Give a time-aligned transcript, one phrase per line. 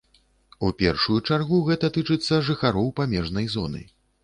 [0.67, 3.87] У першую чаргу гэта тычыцца жыхароў памежнай зоны.